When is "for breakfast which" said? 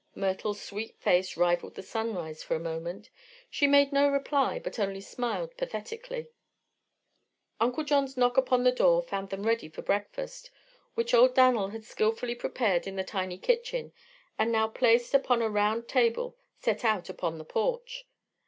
9.69-11.13